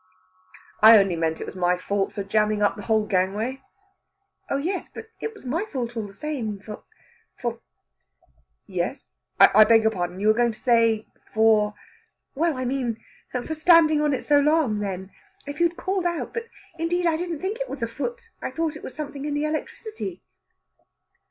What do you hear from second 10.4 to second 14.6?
to say for?" "Well I mean for standing on it so